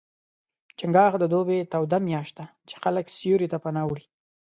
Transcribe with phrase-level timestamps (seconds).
[0.77, 4.05] چنګاښ د دوبي توده میاشت ده، چې خلک سیوري ته پناه وړي.